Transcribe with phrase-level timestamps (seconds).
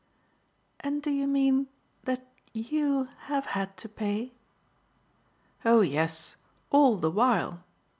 [0.79, 1.67] "And do you mean
[2.05, 4.31] that YOU have had to pay?"
[5.63, 6.35] "Oh yes
[6.71, 7.63] all the while."